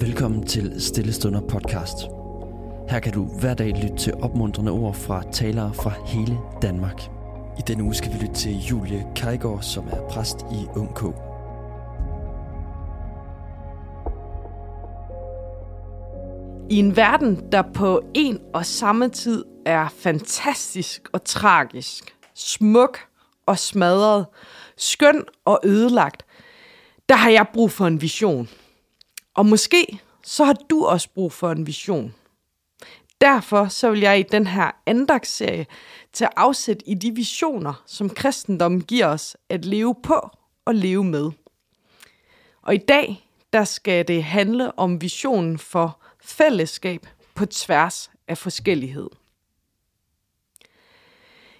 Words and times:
Velkommen 0.00 0.46
til 0.46 0.80
Stillestunder 0.80 1.40
podcast. 1.40 1.96
Her 2.88 3.00
kan 3.00 3.12
du 3.12 3.24
hver 3.24 3.54
dag 3.54 3.68
lytte 3.82 3.96
til 3.96 4.14
opmuntrende 4.14 4.72
ord 4.72 4.94
fra 4.94 5.22
talere 5.32 5.74
fra 5.74 5.92
hele 6.06 6.38
Danmark. 6.62 7.02
I 7.58 7.62
denne 7.66 7.84
uge 7.84 7.94
skal 7.94 8.12
vi 8.12 8.18
lytte 8.18 8.34
til 8.34 8.58
Julie 8.58 9.06
Kajgaard, 9.16 9.62
som 9.62 9.88
er 9.88 10.08
præst 10.10 10.36
i 10.52 10.66
UNK. 10.76 11.02
I 16.70 16.78
en 16.78 16.96
verden, 16.96 17.52
der 17.52 17.62
på 17.74 18.02
en 18.14 18.40
og 18.54 18.66
samme 18.66 19.08
tid 19.08 19.44
er 19.66 19.88
fantastisk 19.88 21.08
og 21.12 21.24
tragisk, 21.24 22.14
smuk 22.34 22.98
og 23.46 23.58
smadret, 23.58 24.26
skøn 24.76 25.24
og 25.44 25.60
ødelagt, 25.64 26.22
der 27.08 27.16
har 27.16 27.30
jeg 27.30 27.46
brug 27.54 27.70
for 27.70 27.86
en 27.86 28.02
vision. 28.02 28.48
Og 29.40 29.46
måske 29.46 30.00
så 30.22 30.44
har 30.44 30.52
du 30.52 30.84
også 30.84 31.08
brug 31.14 31.32
for 31.32 31.50
en 31.50 31.66
vision. 31.66 32.14
Derfor 33.20 33.68
så 33.68 33.90
vil 33.90 34.00
jeg 34.00 34.20
i 34.20 34.22
den 34.22 34.46
her 34.46 34.70
andagsserie 34.86 35.66
tage 36.12 36.30
afsæt 36.36 36.82
i 36.86 36.94
de 36.94 37.14
visioner, 37.14 37.82
som 37.86 38.10
kristendommen 38.10 38.80
giver 38.80 39.06
os 39.06 39.36
at 39.48 39.64
leve 39.64 39.94
på 40.02 40.30
og 40.64 40.74
leve 40.74 41.04
med. 41.04 41.30
Og 42.62 42.74
i 42.74 42.78
dag, 42.78 43.28
der 43.52 43.64
skal 43.64 44.08
det 44.08 44.24
handle 44.24 44.78
om 44.78 45.02
visionen 45.02 45.58
for 45.58 46.00
fællesskab 46.22 47.06
på 47.34 47.46
tværs 47.46 48.10
af 48.28 48.38
forskellighed. 48.38 49.08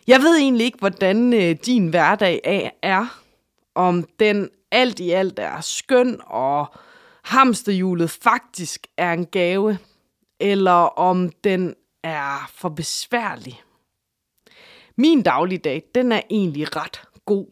Jeg 0.06 0.20
ved 0.20 0.36
egentlig 0.36 0.64
ikke, 0.64 0.78
hvordan 0.78 1.32
øh, 1.32 1.56
din 1.66 1.88
hverdag 1.88 2.70
er, 2.82 3.22
om 3.74 4.04
den 4.18 4.48
alt 4.70 5.00
i 5.00 5.10
alt 5.10 5.38
er 5.38 5.60
skøn 5.60 6.20
og 6.26 6.74
hamsterhjulet 7.30 8.10
faktisk 8.10 8.86
er 8.96 9.12
en 9.12 9.26
gave, 9.26 9.78
eller 10.40 10.98
om 10.98 11.32
den 11.44 11.74
er 12.02 12.50
for 12.54 12.68
besværlig. 12.68 13.62
Min 14.96 15.22
dagligdag, 15.22 15.82
den 15.94 16.12
er 16.12 16.20
egentlig 16.30 16.76
ret 16.76 17.02
god. 17.24 17.46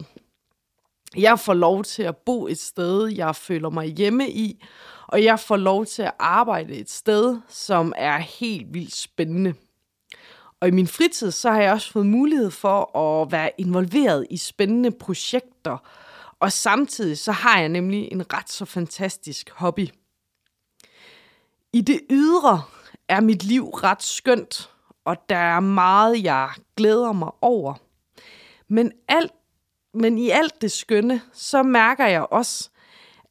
Jeg 1.17 1.39
får 1.39 1.53
lov 1.53 1.83
til 1.83 2.03
at 2.03 2.17
bo 2.17 2.47
et 2.47 2.59
sted, 2.59 3.07
jeg 3.07 3.35
føler 3.35 3.69
mig 3.69 3.87
hjemme 3.87 4.29
i, 4.29 4.63
og 5.07 5.23
jeg 5.23 5.39
får 5.39 5.57
lov 5.57 5.85
til 5.85 6.01
at 6.01 6.13
arbejde 6.19 6.73
et 6.73 6.89
sted, 6.89 7.39
som 7.47 7.93
er 7.95 8.17
helt 8.17 8.73
vildt 8.73 8.95
spændende. 8.95 9.53
Og 10.59 10.67
i 10.67 10.71
min 10.71 10.87
fritid, 10.87 11.31
så 11.31 11.51
har 11.51 11.61
jeg 11.61 11.73
også 11.73 11.91
fået 11.91 12.05
mulighed 12.05 12.51
for 12.51 12.97
at 12.97 13.31
være 13.31 13.51
involveret 13.57 14.27
i 14.29 14.37
spændende 14.37 14.91
projekter, 14.91 15.77
og 16.39 16.51
samtidig 16.51 17.17
så 17.17 17.31
har 17.31 17.59
jeg 17.59 17.69
nemlig 17.69 18.11
en 18.11 18.33
ret 18.33 18.49
så 18.49 18.65
fantastisk 18.65 19.49
hobby. 19.49 19.87
I 21.73 21.81
det 21.81 22.01
ydre 22.09 22.63
er 23.07 23.21
mit 23.21 23.43
liv 23.43 23.69
ret 23.69 24.03
skønt, 24.03 24.69
og 25.05 25.29
der 25.29 25.37
er 25.37 25.59
meget, 25.59 26.23
jeg 26.23 26.49
glæder 26.77 27.11
mig 27.11 27.31
over. 27.41 27.73
Men, 28.67 28.91
alt, 29.07 29.31
men 29.93 30.17
i 30.17 30.29
alt 30.29 30.61
det 30.61 30.71
skønne, 30.71 31.21
så 31.33 31.63
mærker 31.63 32.05
jeg 32.05 32.27
også, 32.31 32.69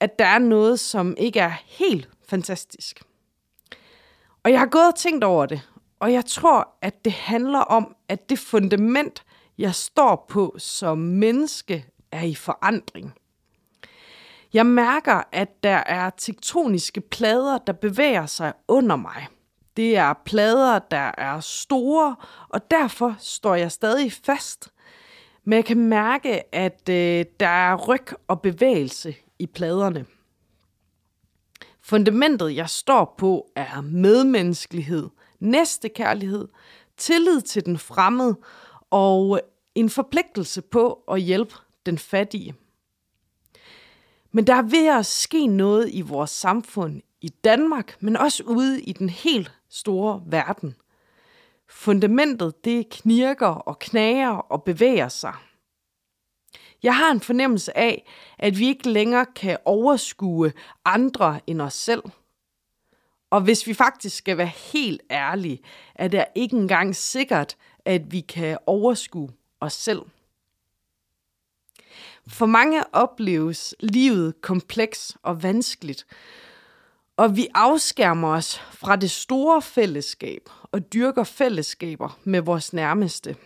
at 0.01 0.19
der 0.19 0.25
er 0.25 0.39
noget, 0.39 0.81
som 0.81 1.15
ikke 1.19 1.41
er 1.41 1.53
helt 1.65 2.09
fantastisk. 2.29 3.03
Og 4.43 4.51
jeg 4.51 4.59
har 4.59 4.67
gået 4.67 4.87
og 4.87 4.95
tænkt 4.95 5.25
over 5.25 5.47
det, 5.47 5.69
og 6.01 6.13
jeg 6.13 6.25
tror, 6.25 6.69
at 6.83 7.05
det 7.05 7.13
handler 7.13 7.59
om, 7.59 7.97
at 8.09 8.31
det 8.31 8.39
fundament, 8.39 9.25
jeg 9.59 9.75
står 9.75 10.27
på 10.29 10.55
som 10.59 10.99
menneske, 10.99 11.87
er 12.13 12.23
i 12.23 12.35
forandring. 12.35 13.15
Jeg 14.53 14.67
mærker, 14.67 15.23
at 15.33 15.63
der 15.63 15.83
er 15.87 16.11
tektoniske 16.11 17.01
plader, 17.01 17.59
der 17.59 17.73
bevæger 17.73 18.27
sig 18.27 18.53
under 18.69 18.97
mig. 18.97 19.27
Det 19.77 19.97
er 19.97 20.15
plader, 20.25 20.79
der 20.79 21.11
er 21.19 21.41
store, 21.41 22.17
og 22.49 22.71
derfor 22.71 23.17
står 23.19 23.55
jeg 23.55 23.73
stadig 23.73 24.13
fast. 24.13 24.69
Men 25.45 25.57
jeg 25.57 25.65
kan 25.65 25.89
mærke, 25.89 26.55
at 26.55 26.89
øh, 26.91 27.25
der 27.41 27.49
er 27.49 27.77
ryg 27.77 28.07
og 28.29 28.43
bevægelse 28.43 29.15
i 29.39 29.47
pladerne. 29.47 30.07
Fundamentet, 31.81 32.57
jeg 32.57 32.69
står 32.69 33.15
på, 33.19 33.47
er 33.57 33.81
medmenneskelighed, 33.81 35.09
næstekærlighed, 35.41 36.49
tillid 36.97 37.41
til 37.41 37.67
den 37.67 37.79
fremmede 37.79 38.37
og 38.91 39.41
en 39.75 39.91
forpligtelse 39.91 40.63
på 40.63 41.03
at 41.11 41.21
hjælpe 41.21 41.55
den 41.89 41.99
fattige. 41.99 42.55
Men 44.33 44.47
der 44.47 44.55
er 44.55 44.63
ved 44.63 44.87
at 44.99 45.07
ske 45.07 45.47
noget 45.47 45.91
i 45.93 46.01
vores 46.01 46.31
samfund 46.31 47.03
i 47.21 47.29
Danmark, 47.29 47.97
men 48.01 48.17
også 48.17 48.43
ude 48.43 48.83
i 48.83 48.93
den 48.93 49.09
helt 49.09 49.53
store 49.69 50.23
verden. 50.27 50.77
Fundamentet 51.69 52.65
det 52.65 52.89
knirker 52.91 53.47
og 53.47 53.79
knager 53.79 54.29
og 54.29 54.63
bevæger 54.63 55.09
sig. 55.09 55.35
Jeg 56.83 56.97
har 56.97 57.11
en 57.11 57.21
fornemmelse 57.21 57.77
af, 57.77 58.11
at 58.39 58.59
vi 58.59 58.67
ikke 58.67 58.89
længere 58.89 59.27
kan 59.27 59.59
overskue 59.65 60.53
andre 60.85 61.41
end 61.47 61.61
os 61.61 61.75
selv. 61.75 62.03
Og 63.31 63.41
hvis 63.41 63.67
vi 63.67 63.75
faktisk 63.75 64.17
skal 64.17 64.37
være 64.37 64.47
helt 64.47 65.03
ærlige, 65.11 65.61
er 65.95 66.09
det 66.09 66.25
ikke 66.35 66.57
engang 66.57 66.97
sikkert, 66.97 67.57
at 67.85 68.13
vi 68.13 68.21
kan 68.21 68.59
overskue 68.67 69.31
os 69.61 69.73
selv. 69.73 70.01
For 72.29 72.47
mange 72.47 72.95
opleves 72.95 73.75
livet 73.81 74.43
kompleks 74.43 75.17
og 75.23 75.43
vanskeligt, 75.43 76.07
og 77.17 77.37
vi 77.37 77.49
afskærmer 77.55 78.29
os 78.29 78.59
fra 78.73 78.97
det 78.97 79.11
store 79.11 79.63
fællesskab 79.63 80.51
og 80.63 80.93
dyrker 80.93 81.25
fællesskaber 81.25 82.19
med 82.25 82.41
vores 82.41 82.73
nærmeste. 82.73 83.37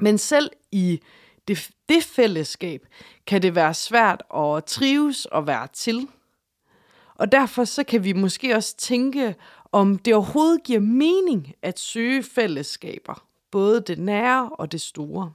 Men 0.00 0.18
selv 0.18 0.50
i 0.72 1.00
det, 1.48 1.70
det 1.88 2.04
fællesskab 2.04 2.86
kan 3.26 3.42
det 3.42 3.54
være 3.54 3.74
svært 3.74 4.22
at 4.36 4.64
trives 4.64 5.24
og 5.24 5.46
være 5.46 5.68
til. 5.72 6.08
Og 7.14 7.32
derfor 7.32 7.64
så 7.64 7.84
kan 7.84 8.04
vi 8.04 8.12
måske 8.12 8.54
også 8.56 8.76
tænke, 8.76 9.34
om 9.72 9.98
det 9.98 10.14
overhovedet 10.14 10.62
giver 10.62 10.80
mening 10.80 11.54
at 11.62 11.78
søge 11.78 12.22
fællesskaber, 12.22 13.26
både 13.50 13.80
det 13.80 13.98
nære 13.98 14.50
og 14.52 14.72
det 14.72 14.80
store. 14.80 15.32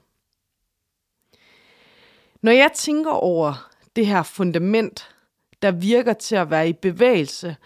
Når 2.42 2.52
jeg 2.52 2.70
tænker 2.74 3.10
over 3.10 3.70
det 3.96 4.06
her 4.06 4.22
fundament, 4.22 5.14
der 5.62 5.70
virker 5.70 6.12
til 6.12 6.36
at 6.36 6.50
være 6.50 6.68
i 6.68 6.72
bevægelse, 6.72 7.56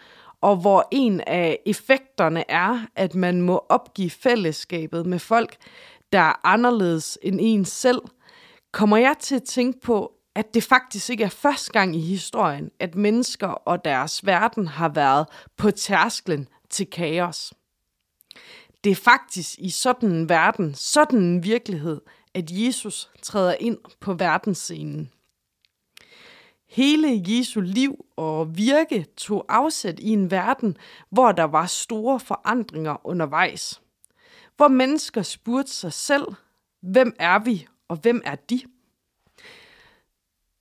og 0.40 0.56
hvor 0.56 0.88
en 0.90 1.20
af 1.20 1.58
effekterne 1.66 2.50
er, 2.50 2.86
at 2.96 3.14
man 3.14 3.40
må 3.40 3.66
opgive 3.68 4.10
fællesskabet 4.10 5.06
med 5.06 5.18
folk, 5.18 5.56
der 6.12 6.18
er 6.18 6.46
anderledes 6.46 7.18
end 7.22 7.38
en 7.42 7.64
selv, 7.64 8.00
kommer 8.72 8.96
jeg 8.96 9.16
til 9.20 9.34
at 9.34 9.42
tænke 9.42 9.80
på, 9.80 10.12
at 10.34 10.54
det 10.54 10.62
faktisk 10.62 11.10
ikke 11.10 11.24
er 11.24 11.28
første 11.28 11.72
gang 11.72 11.96
i 11.96 12.00
historien, 12.00 12.70
at 12.80 12.94
mennesker 12.94 13.48
og 13.48 13.84
deres 13.84 14.26
verden 14.26 14.68
har 14.68 14.88
været 14.88 15.26
på 15.56 15.70
tærsklen 15.70 16.48
til 16.70 16.86
kaos. 16.86 17.52
Det 18.84 18.90
er 18.90 18.96
faktisk 18.96 19.58
i 19.58 19.70
sådan 19.70 20.10
en 20.10 20.28
verden, 20.28 20.74
sådan 20.74 21.18
en 21.18 21.44
virkelighed, 21.44 22.00
at 22.36 22.50
Jesus 22.50 23.10
træder 23.22 23.54
ind 23.60 23.78
på 24.00 24.14
verdensscenen. 24.14 25.10
Hele 26.68 27.22
Jesu 27.26 27.60
liv 27.60 28.04
og 28.16 28.56
virke 28.56 29.06
tog 29.16 29.44
afsæt 29.48 29.98
i 30.00 30.08
en 30.08 30.30
verden, 30.30 30.76
hvor 31.10 31.32
der 31.32 31.44
var 31.44 31.66
store 31.66 32.20
forandringer 32.20 33.06
undervejs. 33.06 33.80
Hvor 34.56 34.68
mennesker 34.68 35.22
spurgte 35.22 35.72
sig 35.72 35.92
selv, 35.92 36.26
hvem 36.82 37.16
er 37.18 37.38
vi 37.38 37.66
og 37.88 37.96
hvem 37.96 38.22
er 38.24 38.34
de? 38.34 38.60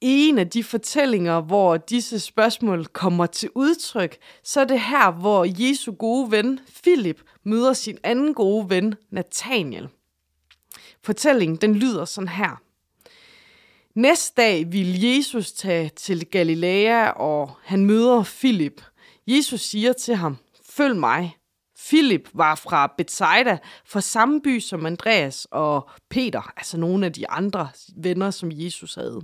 I 0.02 0.28
en 0.28 0.38
af 0.38 0.50
de 0.50 0.64
fortællinger, 0.64 1.42
hvor 1.42 1.78
disse 1.78 2.20
spørgsmål 2.20 2.86
kommer 2.86 3.26
til 3.26 3.50
udtryk, 3.56 4.18
så 4.44 4.62
er 4.62 4.66
det 4.66 4.80
her, 4.80 5.12
hvor 5.12 5.46
Jesu 5.60 5.92
gode 5.92 6.32
ven, 6.32 6.60
Philip, 6.84 7.22
møder 7.44 7.74
sin 7.74 7.98
anden 8.04 8.34
gode 8.34 8.70
ven, 8.70 8.96
Nathaniel 9.10 9.90
fortælling, 11.06 11.62
den 11.62 11.76
lyder 11.76 12.06
sådan 12.06 12.28
her. 12.28 12.62
Næste 13.96 14.34
dag 14.42 14.72
vil 14.72 15.02
Jesus 15.02 15.52
tage 15.52 15.92
til 15.96 16.26
Galilea, 16.26 17.10
og 17.10 17.52
han 17.64 17.86
møder 17.86 18.24
Filip. 18.24 18.82
Jesus 19.28 19.62
siger 19.62 19.94
til 19.94 20.16
ham, 20.16 20.38
følg 20.70 20.96
mig. 20.96 21.38
Filip 21.78 22.30
var 22.34 22.56
fra 22.56 22.94
Bethsaida, 22.98 23.58
fra 23.86 24.02
samme 24.02 24.42
by 24.42 24.60
som 24.60 24.86
Andreas 24.86 25.48
og 25.52 25.90
Peter, 26.10 26.54
altså 26.58 26.78
nogle 26.78 27.06
af 27.06 27.14
de 27.14 27.30
andre 27.30 27.70
venner, 27.96 28.32
som 28.32 28.50
Jesus 28.52 28.96
havde. 28.96 29.22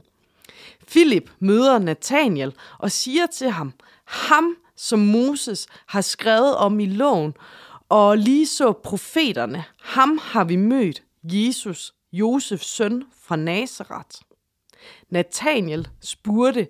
Filip 0.88 1.32
møder 1.40 1.80
Nathaniel 1.80 2.54
og 2.80 2.92
siger 2.92 3.26
til 3.26 3.50
ham, 3.50 3.74
ham 4.06 4.56
som 4.76 5.00
Moses 5.00 5.68
har 5.88 6.02
skrevet 6.02 6.56
om 6.56 6.80
i 6.80 6.86
loven, 6.86 7.34
og 7.90 8.18
lige 8.18 8.48
så 8.48 8.72
profeterne, 8.72 9.64
ham 9.82 10.20
har 10.24 10.44
vi 10.44 10.56
mødt, 10.56 11.04
Jesus, 11.24 11.94
Josefs 12.12 12.66
søn 12.66 13.04
fra 13.18 13.36
Nazareth. 13.36 14.22
Nathaniel 15.10 15.90
spurgte, 16.02 16.68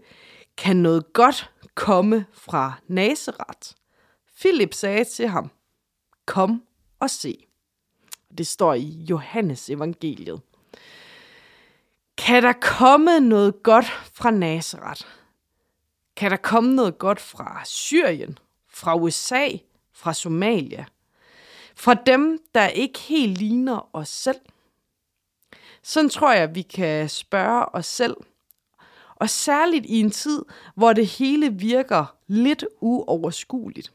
kan 0.57 0.75
noget 0.75 1.13
godt 1.13 1.51
komme 1.75 2.25
fra 2.33 2.73
Nazareth. 2.87 3.71
Philip 4.39 4.73
sagde 4.73 5.03
til 5.03 5.27
ham, 5.27 5.51
kom 6.25 6.63
og 6.99 7.09
se. 7.09 7.45
Det 8.37 8.47
står 8.47 8.73
i 8.73 9.05
Johannes 9.09 9.69
evangeliet. 9.69 10.41
Kan 12.17 12.43
der 12.43 12.53
komme 12.53 13.19
noget 13.19 13.63
godt 13.63 13.85
fra 14.13 14.31
Nazareth? 14.31 15.05
Kan 16.15 16.31
der 16.31 16.37
komme 16.37 16.75
noget 16.75 16.97
godt 16.97 17.19
fra 17.19 17.61
Syrien, 17.65 18.37
fra 18.69 18.95
USA, 18.95 19.47
fra 19.93 20.13
Somalia? 20.13 20.85
Fra 21.81 21.93
dem, 21.93 22.39
der 22.55 22.67
ikke 22.67 22.99
helt 22.99 23.37
ligner 23.37 23.89
os 23.95 24.09
selv? 24.09 24.39
Sådan 25.83 26.09
tror 26.09 26.33
jeg, 26.33 26.55
vi 26.55 26.61
kan 26.61 27.09
spørge 27.09 27.75
os 27.75 27.85
selv. 27.85 28.17
Og 29.15 29.29
særligt 29.29 29.85
i 29.85 29.99
en 29.99 30.11
tid, 30.11 30.45
hvor 30.75 30.93
det 30.93 31.07
hele 31.07 31.53
virker 31.53 32.15
lidt 32.27 32.65
uoverskueligt. 32.81 33.93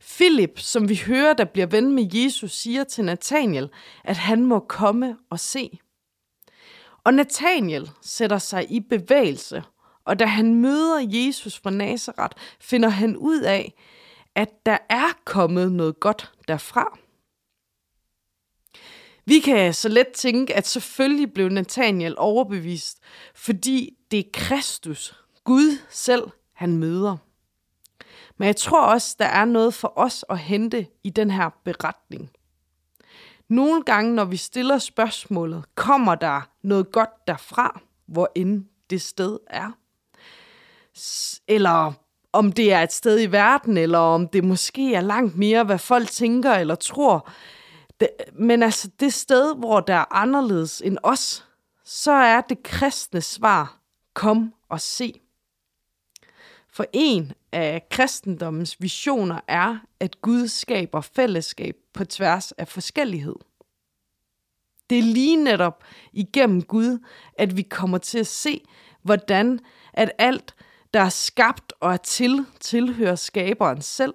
Philip, 0.00 0.58
som 0.58 0.88
vi 0.88 1.00
hører, 1.06 1.34
der 1.34 1.44
bliver 1.44 1.66
ven 1.66 1.92
med 1.92 2.08
Jesus, 2.12 2.52
siger 2.52 2.84
til 2.84 3.04
Nathaniel, 3.04 3.70
at 4.04 4.16
han 4.16 4.44
må 4.44 4.58
komme 4.58 5.16
og 5.30 5.40
se. 5.40 5.78
Og 7.04 7.14
Nathaniel 7.14 7.90
sætter 8.02 8.38
sig 8.38 8.70
i 8.70 8.80
bevægelse, 8.80 9.62
og 10.04 10.18
da 10.18 10.26
han 10.26 10.54
møder 10.54 11.06
Jesus 11.08 11.58
fra 11.58 11.70
Nazareth, 11.70 12.36
finder 12.60 12.88
han 12.88 13.16
ud 13.16 13.40
af, 13.40 13.74
at 14.38 14.66
der 14.66 14.78
er 14.88 15.08
kommet 15.24 15.72
noget 15.72 16.00
godt 16.00 16.32
derfra. 16.48 16.98
Vi 19.24 19.40
kan 19.40 19.74
så 19.74 19.88
let 19.88 20.08
tænke, 20.14 20.56
at 20.56 20.66
selvfølgelig 20.66 21.32
blev 21.32 21.48
Nathaniel 21.48 22.14
overbevist, 22.18 22.98
fordi 23.34 23.96
det 24.10 24.18
er 24.18 24.30
Kristus, 24.32 25.22
Gud 25.44 25.78
selv, 25.90 26.22
han 26.52 26.76
møder. 26.76 27.16
Men 28.36 28.46
jeg 28.46 28.56
tror 28.56 28.86
også, 28.86 29.16
der 29.18 29.24
er 29.24 29.44
noget 29.44 29.74
for 29.74 29.92
os 29.96 30.24
at 30.30 30.38
hente 30.38 30.86
i 31.04 31.10
den 31.10 31.30
her 31.30 31.50
beretning. 31.64 32.30
Nogle 33.48 33.82
gange, 33.82 34.14
når 34.14 34.24
vi 34.24 34.36
stiller 34.36 34.78
spørgsmålet, 34.78 35.64
kommer 35.74 36.14
der 36.14 36.40
noget 36.62 36.92
godt 36.92 37.26
derfra, 37.26 37.80
hvor 38.06 38.32
end 38.34 38.64
det 38.90 39.02
sted 39.02 39.38
er. 39.46 39.70
Eller 41.48 41.92
om 42.32 42.52
det 42.52 42.72
er 42.72 42.82
et 42.82 42.92
sted 42.92 43.20
i 43.20 43.32
verden, 43.32 43.76
eller 43.76 43.98
om 43.98 44.28
det 44.28 44.44
måske 44.44 44.94
er 44.94 45.00
langt 45.00 45.36
mere, 45.36 45.64
hvad 45.64 45.78
folk 45.78 46.08
tænker 46.08 46.52
eller 46.52 46.74
tror. 46.74 47.30
Det, 48.00 48.08
men 48.32 48.62
altså 48.62 48.90
det 49.00 49.12
sted, 49.12 49.56
hvor 49.56 49.80
der 49.80 49.94
er 49.94 50.14
anderledes 50.14 50.82
end 50.84 50.98
os, 51.02 51.44
så 51.84 52.12
er 52.12 52.40
det 52.40 52.62
kristne 52.62 53.20
svar, 53.20 53.80
kom 54.14 54.54
og 54.68 54.80
se. 54.80 55.20
For 56.72 56.86
en 56.92 57.32
af 57.52 57.88
kristendommens 57.90 58.76
visioner 58.80 59.40
er, 59.48 59.78
at 60.00 60.20
Gud 60.20 60.48
skaber 60.48 61.00
fællesskab 61.00 61.76
på 61.94 62.04
tværs 62.04 62.52
af 62.52 62.68
forskellighed. 62.68 63.34
Det 64.90 64.98
er 64.98 65.02
lige 65.02 65.36
netop 65.36 65.84
igennem 66.12 66.62
Gud, 66.62 67.04
at 67.38 67.56
vi 67.56 67.62
kommer 67.62 67.98
til 67.98 68.18
at 68.18 68.26
se, 68.26 68.64
hvordan 69.02 69.60
at 69.92 70.12
alt, 70.18 70.54
der 70.94 71.00
er 71.00 71.08
skabt 71.08 71.72
og 71.80 71.92
er 71.92 71.96
til, 71.96 72.46
tilhører 72.60 73.14
skaberen 73.14 73.82
selv. 73.82 74.14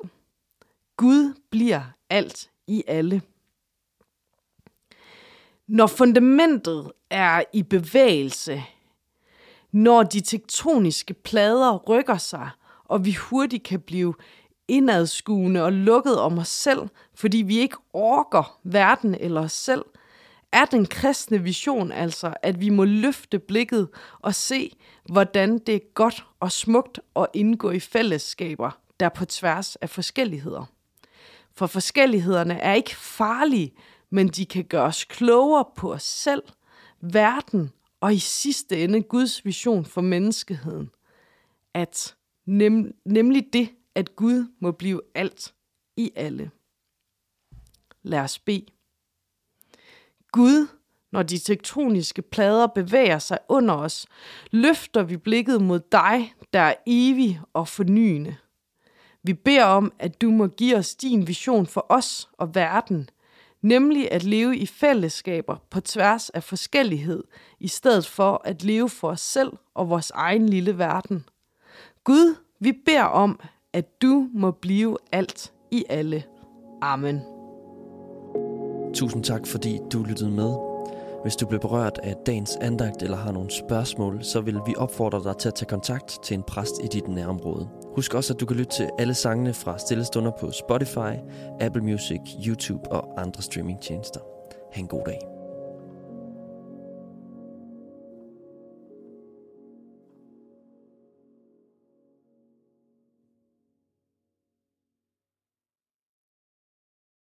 Gud 0.97 1.33
bliver 1.49 1.81
alt 2.09 2.49
i 2.67 2.83
alle. 2.87 3.21
Når 5.67 5.87
fundamentet 5.87 6.91
er 7.09 7.43
i 7.53 7.63
bevægelse, 7.63 8.63
når 9.71 10.03
de 10.03 10.21
tektoniske 10.21 11.13
plader 11.13 11.77
rykker 11.77 12.17
sig, 12.17 12.49
og 12.85 13.05
vi 13.05 13.13
hurtigt 13.13 13.63
kan 13.63 13.79
blive 13.79 14.13
indadskuende 14.67 15.63
og 15.63 15.73
lukket 15.73 16.19
om 16.19 16.37
os 16.37 16.47
selv, 16.47 16.81
fordi 17.15 17.37
vi 17.37 17.57
ikke 17.57 17.77
orker 17.93 18.59
verden 18.63 19.15
eller 19.15 19.41
os 19.41 19.51
selv, 19.51 19.83
er 20.53 20.65
den 20.65 20.85
kristne 20.85 21.43
vision 21.43 21.91
altså, 21.91 22.33
at 22.41 22.59
vi 22.59 22.69
må 22.69 22.83
løfte 22.83 23.39
blikket 23.39 23.89
og 24.19 24.35
se, 24.35 24.75
hvordan 25.11 25.57
det 25.57 25.75
er 25.75 25.93
godt 25.93 26.25
og 26.39 26.51
smukt 26.51 26.99
at 27.15 27.27
indgå 27.33 27.71
i 27.71 27.79
fællesskaber, 27.79 28.79
der 28.99 29.09
på 29.09 29.25
tværs 29.25 29.75
af 29.75 29.89
forskelligheder. 29.89 30.65
For 31.55 31.67
forskellighederne 31.67 32.59
er 32.59 32.73
ikke 32.73 32.95
farlige, 32.95 33.73
men 34.09 34.27
de 34.27 34.45
kan 34.45 34.63
gøre 34.63 34.83
os 34.83 35.03
klogere 35.03 35.65
på 35.75 35.93
os 35.93 36.03
selv, 36.03 36.43
verden 37.01 37.71
og 38.01 38.13
i 38.13 38.19
sidste 38.19 38.83
ende 38.83 39.01
Guds 39.01 39.45
vision 39.45 39.85
for 39.85 40.01
menneskeheden. 40.01 40.89
At 41.73 42.15
nem, 42.45 42.95
nemlig 43.05 43.45
det, 43.53 43.69
at 43.95 44.15
Gud 44.15 44.51
må 44.59 44.71
blive 44.71 45.01
alt 45.15 45.53
i 45.97 46.11
alle. 46.15 46.51
Lad 48.03 48.19
os 48.19 48.39
bede. 48.39 48.72
Gud, 50.33 50.67
når 51.11 51.23
de 51.23 51.37
tektoniske 51.37 52.21
plader 52.21 52.67
bevæger 52.67 53.19
sig 53.19 53.37
under 53.49 53.73
os, 53.73 54.05
løfter 54.51 55.03
vi 55.03 55.17
blikket 55.17 55.61
mod 55.61 55.79
dig, 55.91 56.33
der 56.53 56.59
er 56.59 56.73
evig 56.85 57.41
og 57.53 57.67
fornyende. 57.67 58.35
Vi 59.23 59.33
beder 59.33 59.65
om, 59.65 59.93
at 59.99 60.21
du 60.21 60.31
må 60.31 60.47
give 60.47 60.77
os 60.77 60.95
din 60.95 61.27
vision 61.27 61.67
for 61.67 61.85
os 61.89 62.29
og 62.37 62.55
verden, 62.55 63.09
nemlig 63.61 64.11
at 64.11 64.23
leve 64.23 64.57
i 64.57 64.65
fællesskaber 64.65 65.55
på 65.69 65.81
tværs 65.81 66.29
af 66.29 66.43
forskellighed, 66.43 67.23
i 67.59 67.67
stedet 67.67 68.07
for 68.07 68.41
at 68.45 68.63
leve 68.63 68.89
for 68.89 69.09
os 69.09 69.21
selv 69.21 69.51
og 69.73 69.89
vores 69.89 70.11
egen 70.11 70.49
lille 70.49 70.77
verden. 70.77 71.25
Gud, 72.03 72.35
vi 72.59 72.71
beder 72.85 73.03
om, 73.03 73.39
at 73.73 74.01
du 74.01 74.27
må 74.33 74.51
blive 74.51 74.97
alt 75.11 75.53
i 75.71 75.85
alle. 75.89 76.23
Amen. 76.81 77.42
Tusind 78.93 79.23
tak, 79.23 79.47
fordi 79.47 79.79
du 79.93 80.03
lyttede 80.03 80.31
med. 80.31 80.53
Hvis 81.23 81.35
du 81.35 81.47
blev 81.47 81.59
berørt 81.59 81.99
af 82.03 82.15
dagens 82.25 82.55
andagt 82.61 83.03
eller 83.03 83.17
har 83.17 83.31
nogle 83.31 83.51
spørgsmål, 83.51 84.23
så 84.23 84.41
vil 84.41 84.59
vi 84.65 84.75
opfordre 84.77 85.23
dig 85.23 85.37
til 85.37 85.47
at 85.47 85.55
tage 85.55 85.69
kontakt 85.69 86.17
til 86.23 86.33
en 86.33 86.43
præst 86.43 86.73
i 86.83 86.87
dit 86.87 87.07
nærområde. 87.07 87.69
Husk 87.95 88.13
også, 88.13 88.33
at 88.33 88.39
du 88.39 88.45
kan 88.45 88.57
lytte 88.57 88.71
til 88.75 88.89
alle 88.99 89.13
sangene 89.13 89.53
fra 89.53 89.77
Stillestunder 89.77 90.31
på 90.39 90.51
Spotify, 90.51 91.13
Apple 91.59 91.83
Music, 91.83 92.19
YouTube 92.47 92.91
og 92.91 93.21
andre 93.21 93.41
streamingtjenester. 93.41 94.19
Ha' 94.71 94.79
en 94.79 94.87
god 94.87 95.01
dag. 95.05 95.32